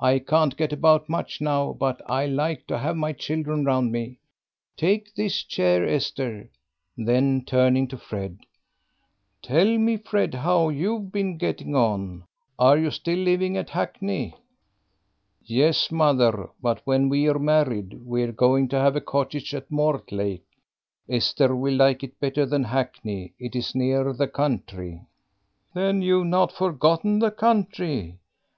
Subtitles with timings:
[0.00, 4.16] I can't get about much now, but I like to have my children round me.
[4.74, 6.48] Take this chair, Esther."
[6.96, 8.38] Then turning to Fred,
[9.42, 12.24] "Tell me, Fred, how you've been getting on.
[12.58, 14.34] Are you still living at Hackney?"
[15.44, 20.46] "Yes, mother; but when we're married we're going to have a cottage at Mortlake.
[21.06, 23.34] Esther will like it better than Hackney.
[23.38, 25.02] It is nearer the country."
[25.74, 28.16] "Then you've not forgotten the country.